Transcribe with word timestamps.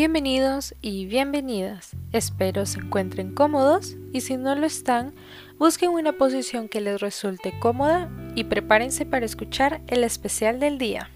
Bienvenidos 0.00 0.74
y 0.80 1.04
bienvenidas. 1.04 1.90
Espero 2.10 2.64
se 2.64 2.80
encuentren 2.80 3.34
cómodos 3.34 3.98
y 4.14 4.22
si 4.22 4.38
no 4.38 4.54
lo 4.54 4.64
están, 4.64 5.12
busquen 5.58 5.90
una 5.90 6.14
posición 6.14 6.70
que 6.70 6.80
les 6.80 7.02
resulte 7.02 7.52
cómoda 7.60 8.08
y 8.34 8.44
prepárense 8.44 9.04
para 9.04 9.26
escuchar 9.26 9.82
el 9.88 10.02
especial 10.02 10.58
del 10.58 10.78
día. 10.78 11.10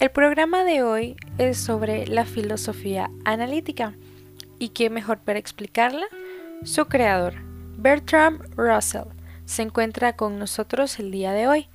El 0.00 0.10
programa 0.10 0.64
de 0.64 0.82
hoy 0.82 1.14
es 1.38 1.56
sobre 1.56 2.08
la 2.08 2.24
filosofía 2.24 3.12
analítica 3.24 3.94
y 4.58 4.70
qué 4.70 4.90
mejor 4.90 5.20
para 5.20 5.38
explicarla, 5.38 6.06
su 6.64 6.86
creador, 6.86 7.34
Bertrand 7.78 8.56
Russell, 8.56 9.04
se 9.44 9.62
encuentra 9.62 10.16
con 10.16 10.40
nosotros 10.40 10.98
el 10.98 11.12
día 11.12 11.32
de 11.32 11.46
hoy. 11.46 11.68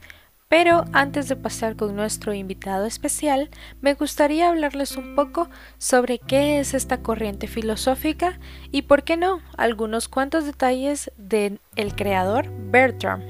Pero 0.49 0.85
antes 0.93 1.29
de 1.29 1.35
pasar 1.35 1.75
con 1.75 1.95
nuestro 1.95 2.33
invitado 2.33 2.87
especial, 2.87 3.51
me 3.81 3.93
gustaría 3.93 4.49
hablarles 4.49 4.97
un 4.97 5.13
poco 5.15 5.47
sobre 5.77 6.17
qué 6.17 6.59
es 6.59 6.73
esta 6.73 7.03
corriente 7.03 7.45
filosófica 7.45 8.39
y, 8.71 8.81
por 8.81 9.03
qué 9.03 9.15
no, 9.15 9.41
algunos 9.57 10.07
cuantos 10.07 10.45
detalles 10.45 11.11
de 11.17 11.59
el 11.75 11.95
creador 11.95 12.49
Bertram. 12.71 13.21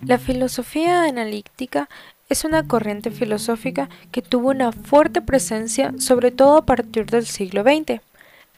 La 0.00 0.18
filosofía 0.18 1.04
analítica 1.04 1.88
es 2.34 2.44
una 2.44 2.66
corriente 2.66 3.12
filosófica 3.12 3.88
que 4.10 4.20
tuvo 4.20 4.50
una 4.50 4.72
fuerte 4.72 5.22
presencia 5.22 5.94
sobre 5.98 6.32
todo 6.32 6.56
a 6.56 6.66
partir 6.66 7.06
del 7.06 7.26
siglo 7.26 7.62
XX. 7.62 8.00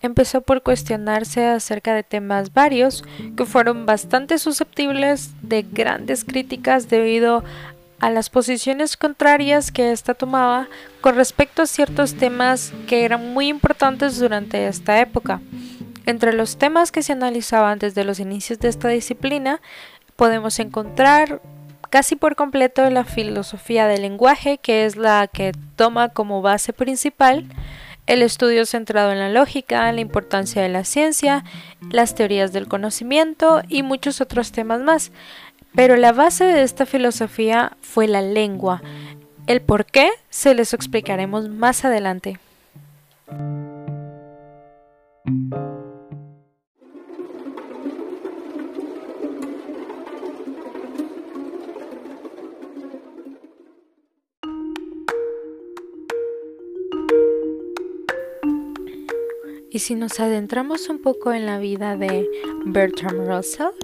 Empezó 0.00 0.40
por 0.40 0.62
cuestionarse 0.62 1.44
acerca 1.46 1.94
de 1.94 2.02
temas 2.02 2.54
varios 2.54 3.04
que 3.36 3.44
fueron 3.44 3.84
bastante 3.84 4.38
susceptibles 4.38 5.32
de 5.42 5.60
grandes 5.62 6.24
críticas 6.24 6.88
debido 6.88 7.44
a 8.00 8.08
las 8.08 8.30
posiciones 8.30 8.96
contrarias 8.96 9.70
que 9.70 9.92
ésta 9.92 10.14
tomaba 10.14 10.68
con 11.02 11.14
respecto 11.14 11.60
a 11.60 11.66
ciertos 11.66 12.14
temas 12.14 12.72
que 12.86 13.04
eran 13.04 13.34
muy 13.34 13.48
importantes 13.48 14.18
durante 14.18 14.68
esta 14.68 15.00
época. 15.00 15.42
Entre 16.06 16.32
los 16.32 16.56
temas 16.56 16.92
que 16.92 17.02
se 17.02 17.12
analizaban 17.12 17.78
desde 17.78 18.04
los 18.04 18.20
inicios 18.20 18.58
de 18.58 18.68
esta 18.68 18.88
disciplina 18.88 19.60
podemos 20.16 20.60
encontrar 20.60 21.42
casi 21.90 22.16
por 22.16 22.36
completo 22.36 22.88
la 22.90 23.04
filosofía 23.04 23.86
del 23.86 24.02
lenguaje, 24.02 24.58
que 24.58 24.84
es 24.84 24.96
la 24.96 25.26
que 25.26 25.52
toma 25.76 26.08
como 26.08 26.42
base 26.42 26.72
principal 26.72 27.46
el 28.06 28.22
estudio 28.22 28.66
centrado 28.66 29.12
en 29.12 29.18
la 29.18 29.28
lógica, 29.28 29.90
la 29.92 30.00
importancia 30.00 30.62
de 30.62 30.68
la 30.68 30.84
ciencia, 30.84 31.44
las 31.90 32.14
teorías 32.14 32.52
del 32.52 32.68
conocimiento 32.68 33.62
y 33.68 33.82
muchos 33.82 34.20
otros 34.20 34.52
temas 34.52 34.80
más. 34.80 35.10
Pero 35.74 35.96
la 35.96 36.12
base 36.12 36.44
de 36.44 36.62
esta 36.62 36.86
filosofía 36.86 37.76
fue 37.82 38.06
la 38.08 38.22
lengua. 38.22 38.82
El 39.46 39.60
por 39.60 39.84
qué 39.84 40.10
se 40.30 40.54
les 40.54 40.72
explicaremos 40.72 41.48
más 41.48 41.84
adelante. 41.84 42.38
Y 59.76 59.78
si 59.78 59.94
nos 59.94 60.20
adentramos 60.20 60.88
un 60.88 60.98
poco 61.02 61.34
en 61.34 61.44
la 61.44 61.58
vida 61.58 61.98
de 61.98 62.26
Bertrand 62.64 63.28
Russell, 63.28 63.74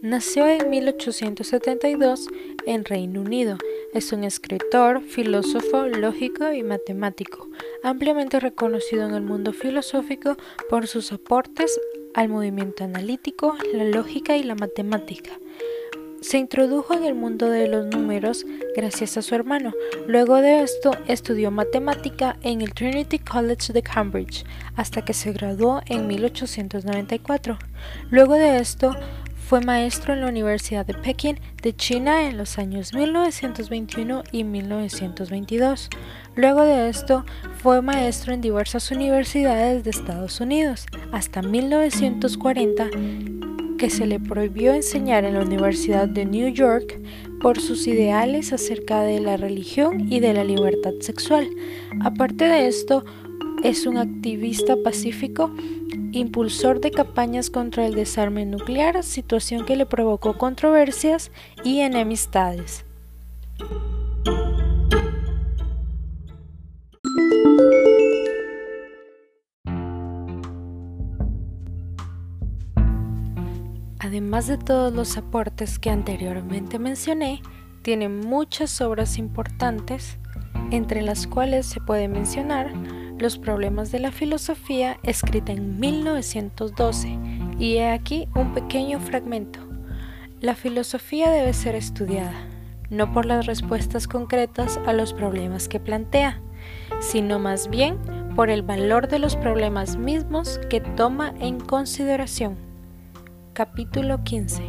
nació 0.00 0.46
en 0.46 0.70
1872 0.70 2.28
en 2.64 2.84
Reino 2.84 3.22
Unido. 3.22 3.58
Es 3.92 4.12
un 4.12 4.22
escritor, 4.22 5.02
filósofo, 5.02 5.88
lógico 5.88 6.52
y 6.52 6.62
matemático, 6.62 7.48
ampliamente 7.82 8.38
reconocido 8.38 9.04
en 9.04 9.16
el 9.16 9.22
mundo 9.22 9.52
filosófico 9.52 10.36
por 10.70 10.86
sus 10.86 11.10
aportes 11.10 11.76
al 12.14 12.28
movimiento 12.28 12.84
analítico, 12.84 13.56
la 13.74 13.82
lógica 13.82 14.36
y 14.36 14.44
la 14.44 14.54
matemática. 14.54 15.40
Se 16.28 16.38
introdujo 16.38 16.92
en 16.92 17.04
el 17.04 17.14
mundo 17.14 17.48
de 17.48 17.68
los 17.68 17.86
números 17.86 18.44
gracias 18.74 19.16
a 19.16 19.22
su 19.22 19.36
hermano. 19.36 19.72
Luego 20.08 20.34
de 20.34 20.64
esto 20.64 20.90
estudió 21.06 21.52
matemática 21.52 22.36
en 22.42 22.62
el 22.62 22.74
Trinity 22.74 23.20
College 23.20 23.72
de 23.72 23.80
Cambridge 23.80 24.44
hasta 24.74 25.04
que 25.04 25.14
se 25.14 25.30
graduó 25.30 25.82
en 25.86 26.08
1894. 26.08 27.58
Luego 28.10 28.34
de 28.34 28.58
esto 28.58 28.96
fue 29.48 29.60
maestro 29.60 30.14
en 30.14 30.22
la 30.22 30.26
Universidad 30.26 30.84
de 30.84 30.94
Pekín 30.94 31.38
de 31.62 31.76
China 31.76 32.28
en 32.28 32.36
los 32.36 32.58
años 32.58 32.92
1921 32.92 34.24
y 34.32 34.42
1922. 34.42 35.90
Luego 36.34 36.62
de 36.62 36.88
esto 36.88 37.24
fue 37.62 37.82
maestro 37.82 38.34
en 38.34 38.40
diversas 38.40 38.90
universidades 38.90 39.84
de 39.84 39.90
Estados 39.90 40.40
Unidos 40.40 40.86
hasta 41.12 41.40
1940 41.40 42.90
que 43.76 43.90
se 43.90 44.06
le 44.06 44.18
prohibió 44.18 44.72
enseñar 44.72 45.24
en 45.24 45.34
la 45.34 45.42
Universidad 45.42 46.08
de 46.08 46.24
New 46.24 46.48
York 46.48 47.00
por 47.40 47.60
sus 47.60 47.86
ideales 47.86 48.52
acerca 48.52 49.02
de 49.02 49.20
la 49.20 49.36
religión 49.36 50.10
y 50.12 50.20
de 50.20 50.32
la 50.32 50.44
libertad 50.44 50.92
sexual. 51.00 51.48
Aparte 52.00 52.46
de 52.46 52.66
esto, 52.66 53.04
es 53.62 53.86
un 53.86 53.98
activista 53.98 54.76
pacífico, 54.82 55.50
impulsor 56.12 56.80
de 56.80 56.90
campañas 56.90 57.50
contra 57.50 57.86
el 57.86 57.94
desarme 57.94 58.46
nuclear, 58.46 59.02
situación 59.02 59.64
que 59.64 59.76
le 59.76 59.86
provocó 59.86 60.38
controversias 60.38 61.30
y 61.64 61.80
enemistades. 61.80 62.84
Además 74.06 74.46
de 74.46 74.56
todos 74.56 74.94
los 74.94 75.16
aportes 75.16 75.80
que 75.80 75.90
anteriormente 75.90 76.78
mencioné, 76.78 77.42
tiene 77.82 78.08
muchas 78.08 78.80
obras 78.80 79.18
importantes, 79.18 80.20
entre 80.70 81.02
las 81.02 81.26
cuales 81.26 81.66
se 81.66 81.80
puede 81.80 82.06
mencionar 82.06 82.72
Los 83.18 83.36
problemas 83.36 83.90
de 83.90 83.98
la 83.98 84.12
filosofía, 84.12 85.00
escrita 85.02 85.50
en 85.50 85.80
1912, 85.80 87.18
y 87.58 87.78
he 87.78 87.88
aquí 87.88 88.28
un 88.36 88.54
pequeño 88.54 89.00
fragmento. 89.00 89.58
La 90.40 90.54
filosofía 90.54 91.30
debe 91.30 91.52
ser 91.52 91.74
estudiada, 91.74 92.46
no 92.90 93.12
por 93.12 93.26
las 93.26 93.46
respuestas 93.46 94.06
concretas 94.06 94.78
a 94.86 94.92
los 94.92 95.14
problemas 95.14 95.66
que 95.66 95.80
plantea, 95.80 96.40
sino 97.00 97.40
más 97.40 97.70
bien 97.70 97.98
por 98.36 98.50
el 98.50 98.62
valor 98.62 99.08
de 99.08 99.18
los 99.18 99.34
problemas 99.34 99.96
mismos 99.96 100.60
que 100.70 100.80
toma 100.80 101.34
en 101.40 101.58
consideración. 101.58 102.65
Capítulo 103.56 104.22
15 104.22 104.68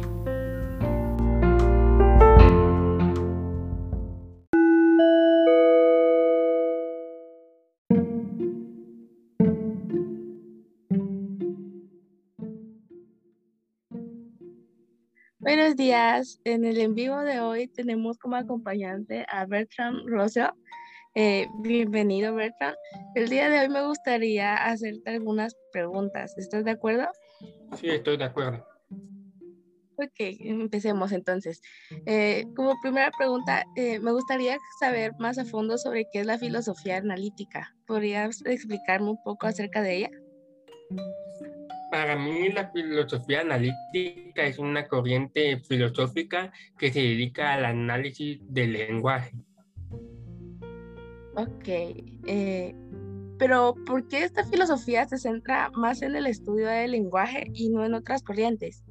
Buenos 15.38 15.76
días. 15.76 16.40
En 16.44 16.64
el 16.64 16.78
en 16.78 16.94
vivo 16.94 17.20
de 17.20 17.40
hoy 17.40 17.68
tenemos 17.68 18.16
como 18.16 18.36
acompañante 18.36 19.26
a 19.28 19.44
Bertrand 19.44 20.08
Russell. 20.08 20.46
Eh, 21.14 21.46
bienvenido, 21.60 22.34
Bertrand. 22.34 22.76
El 23.14 23.28
día 23.28 23.50
de 23.50 23.60
hoy 23.60 23.68
me 23.68 23.84
gustaría 23.86 24.54
hacerte 24.54 25.10
algunas 25.10 25.54
preguntas. 25.72 26.38
¿Estás 26.38 26.64
de 26.64 26.70
acuerdo? 26.70 27.06
Sí, 27.76 27.90
estoy 27.90 28.16
de 28.16 28.24
acuerdo. 28.24 28.67
Ok, 30.00 30.36
empecemos 30.40 31.10
entonces. 31.10 31.60
Eh, 32.06 32.44
como 32.54 32.80
primera 32.80 33.10
pregunta, 33.18 33.64
eh, 33.74 33.98
me 33.98 34.12
gustaría 34.12 34.56
saber 34.78 35.12
más 35.18 35.38
a 35.38 35.44
fondo 35.44 35.76
sobre 35.76 36.06
qué 36.12 36.20
es 36.20 36.26
la 36.26 36.38
filosofía 36.38 36.98
analítica. 36.98 37.74
¿Podrías 37.84 38.40
explicarme 38.46 39.10
un 39.10 39.22
poco 39.24 39.48
acerca 39.48 39.82
de 39.82 39.96
ella? 39.96 40.10
Para 41.90 42.14
mí 42.14 42.48
la 42.50 42.70
filosofía 42.70 43.40
analítica 43.40 44.44
es 44.44 44.58
una 44.58 44.86
corriente 44.86 45.58
filosófica 45.60 46.52
que 46.78 46.92
se 46.92 47.00
dedica 47.00 47.54
al 47.54 47.64
análisis 47.64 48.38
del 48.42 48.74
lenguaje. 48.74 49.32
Ok, 51.34 51.68
eh, 52.26 52.74
pero 53.36 53.74
¿por 53.84 54.06
qué 54.06 54.22
esta 54.22 54.44
filosofía 54.44 55.08
se 55.08 55.18
centra 55.18 55.70
más 55.74 56.02
en 56.02 56.14
el 56.14 56.26
estudio 56.26 56.68
del 56.68 56.92
lenguaje 56.92 57.50
y 57.52 57.70
no 57.70 57.84
en 57.84 57.94
otras 57.94 58.22
corrientes? 58.22 58.84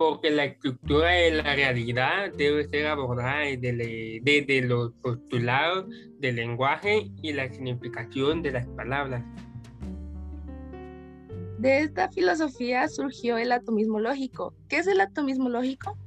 Porque 0.00 0.30
la 0.30 0.46
estructura 0.46 1.10
de 1.10 1.30
la 1.30 1.54
realidad 1.54 2.32
debe 2.32 2.66
ser 2.66 2.86
abordada 2.86 3.40
desde, 3.58 4.62
los 4.62 4.92
postulados 5.02 5.84
del 6.18 6.36
lenguaje 6.36 7.10
y 7.20 7.34
la 7.34 7.52
significación 7.52 8.40
de 8.40 8.52
las 8.52 8.66
palabras. 8.68 9.22
De 11.58 11.80
esta 11.80 12.10
filosofía 12.10 12.88
surgió 12.88 13.36
el 13.36 13.52
atomismo 13.52 14.00
lógico. 14.00 14.54
¿Qué 14.70 14.78
es 14.78 14.86
el 14.86 15.02
atomismo 15.02 15.50
lógico? 15.50 15.98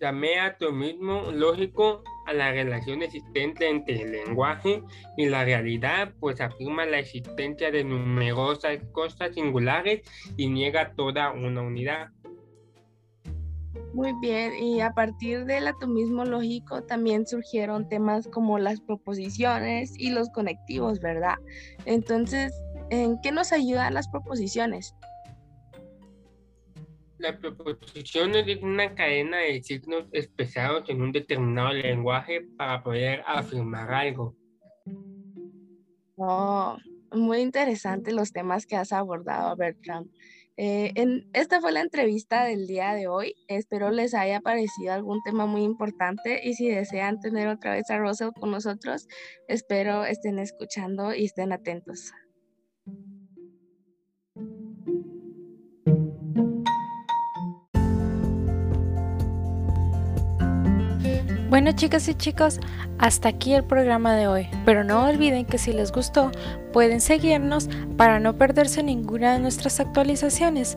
Llamé 0.00 0.40
atomismo 0.40 1.30
lógico 1.30 2.02
a 2.26 2.32
la 2.32 2.50
relación 2.50 3.02
existente 3.02 3.68
entre 3.68 4.02
el 4.02 4.10
lenguaje 4.10 4.82
y 5.16 5.26
la 5.26 5.44
realidad, 5.44 6.12
pues 6.18 6.40
afirma 6.40 6.86
la 6.86 6.98
existencia 6.98 7.70
de 7.70 7.84
numerosas 7.84 8.80
cosas 8.90 9.32
singulares 9.32 10.02
y 10.36 10.48
niega 10.48 10.94
toda 10.96 11.30
una 11.30 11.62
unidad. 11.62 12.10
Muy 13.94 14.14
bien, 14.20 14.54
y 14.54 14.80
a 14.80 14.92
partir 14.92 15.44
del 15.44 15.66
atomismo 15.66 16.24
lógico 16.24 16.82
también 16.82 17.26
surgieron 17.26 17.88
temas 17.88 18.26
como 18.28 18.58
las 18.58 18.80
proposiciones 18.80 19.92
y 19.98 20.10
los 20.10 20.30
conectivos, 20.30 20.98
¿verdad? 21.00 21.34
Entonces, 21.84 22.54
¿en 22.90 23.20
qué 23.20 23.32
nos 23.32 23.52
ayudan 23.52 23.92
las 23.92 24.08
proposiciones? 24.08 24.94
La 27.18 27.38
proposición 27.38 28.34
es 28.34 28.62
una 28.62 28.94
cadena 28.94 29.38
de 29.38 29.62
signos 29.62 30.06
expresados 30.12 30.88
en 30.88 31.02
un 31.02 31.12
determinado 31.12 31.72
lenguaje 31.72 32.40
para 32.56 32.82
poder 32.82 33.22
afirmar 33.26 33.92
algo. 33.92 34.34
Oh, 36.16 36.76
muy 37.12 37.40
interesante 37.40 38.12
los 38.12 38.32
temas 38.32 38.66
que 38.66 38.76
has 38.76 38.92
abordado, 38.92 39.54
Bertrand. 39.54 40.10
Eh, 40.56 40.92
en, 40.96 41.30
esta 41.32 41.60
fue 41.60 41.72
la 41.72 41.80
entrevista 41.80 42.44
del 42.44 42.66
día 42.66 42.92
de 42.94 43.08
hoy. 43.08 43.34
Espero 43.48 43.90
les 43.90 44.14
haya 44.14 44.40
parecido 44.40 44.92
algún 44.92 45.22
tema 45.22 45.46
muy 45.46 45.62
importante 45.62 46.40
y 46.46 46.54
si 46.54 46.68
desean 46.68 47.20
tener 47.20 47.48
otra 47.48 47.72
vez 47.72 47.88
a 47.90 47.98
Russell 47.98 48.30
con 48.38 48.50
nosotros, 48.50 49.08
espero 49.48 50.04
estén 50.04 50.38
escuchando 50.38 51.14
y 51.14 51.24
estén 51.24 51.52
atentos. 51.52 52.12
Bueno 61.48 61.72
chicas 61.72 62.08
y 62.08 62.14
chicos, 62.14 62.60
hasta 62.96 63.28
aquí 63.28 63.52
el 63.52 63.66
programa 63.66 64.16
de 64.16 64.26
hoy, 64.26 64.48
pero 64.64 64.84
no 64.84 65.06
olviden 65.06 65.44
que 65.44 65.58
si 65.58 65.74
les 65.74 65.92
gustó 65.92 66.32
pueden 66.72 67.00
seguirnos 67.00 67.68
para 67.96 68.18
no 68.20 68.36
perderse 68.36 68.82
ninguna 68.82 69.34
de 69.34 69.40
nuestras 69.40 69.80
actualizaciones. 69.80 70.76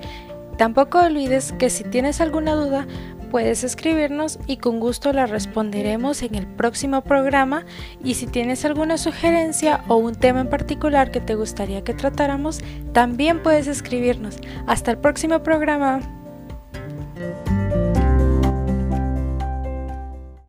Tampoco 0.58 1.00
olvides 1.00 1.54
que 1.54 1.70
si 1.70 1.84
tienes 1.84 2.22
alguna 2.22 2.56
duda 2.56 2.88
puedes 3.36 3.66
escribirnos 3.66 4.40
y 4.48 4.58
con 4.58 4.80
gusto 4.80 5.12
la 5.12 5.26
responderemos 5.26 6.24
en 6.24 6.36
el 6.36 6.48
próximo 6.48 7.02
programa 7.02 7.66
y 8.02 8.14
si 8.14 8.28
tienes 8.28 8.64
alguna 8.64 8.98
sugerencia 8.98 9.84
o 9.90 9.98
un 9.98 10.16
tema 10.16 10.40
en 10.40 10.50
particular 10.50 11.12
que 11.12 11.20
te 11.20 11.36
gustaría 11.36 11.84
que 11.84 11.94
tratáramos, 11.94 12.62
también 12.94 13.44
puedes 13.44 13.68
escribirnos. 13.68 14.38
Hasta 14.68 14.92
el 14.92 15.00
próximo 15.00 15.44
programa. 15.44 16.25